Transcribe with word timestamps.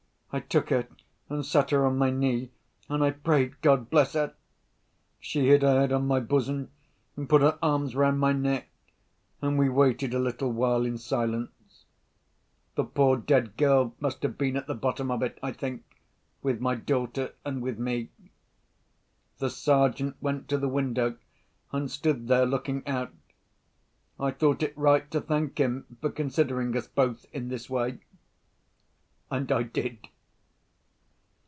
I 0.33 0.39
took 0.39 0.69
her 0.69 0.87
and 1.27 1.45
sat 1.45 1.71
her 1.71 1.85
on 1.85 1.97
my 1.97 2.09
knee 2.09 2.51
and 2.87 3.03
I 3.03 3.11
prayed 3.11 3.59
God 3.59 3.89
bless 3.89 4.13
her. 4.13 4.33
She 5.19 5.47
hid 5.49 5.61
her 5.61 5.77
head 5.81 5.91
on 5.91 6.07
my 6.07 6.21
bosom, 6.21 6.71
and 7.17 7.27
put 7.27 7.41
her 7.41 7.59
arms 7.61 7.97
round 7.97 8.17
my 8.17 8.31
neck—and 8.31 9.59
we 9.59 9.67
waited 9.67 10.13
a 10.13 10.19
little 10.19 10.49
while 10.49 10.85
in 10.85 10.97
silence. 10.97 11.83
The 12.75 12.85
poor 12.85 13.17
dead 13.17 13.57
girl 13.57 13.93
must 13.99 14.23
have 14.23 14.37
been 14.37 14.55
at 14.55 14.67
the 14.67 14.73
bottom 14.73 15.11
of 15.11 15.21
it, 15.21 15.37
I 15.43 15.51
think, 15.51 15.83
with 16.41 16.61
my 16.61 16.75
daughter 16.75 17.33
and 17.43 17.61
with 17.61 17.77
me. 17.77 18.09
The 19.39 19.49
Sergeant 19.49 20.15
went 20.21 20.47
to 20.47 20.57
the 20.57 20.69
window, 20.69 21.17
and 21.73 21.91
stood 21.91 22.29
there 22.29 22.45
looking 22.45 22.87
out. 22.87 23.11
I 24.17 24.31
thought 24.31 24.63
it 24.63 24.77
right 24.77 25.11
to 25.11 25.19
thank 25.19 25.59
him 25.59 25.97
for 25.99 26.09
considering 26.09 26.77
us 26.77 26.87
both 26.87 27.25
in 27.33 27.49
this 27.49 27.69
way—and 27.69 29.51
I 29.51 29.63
did. 29.63 30.07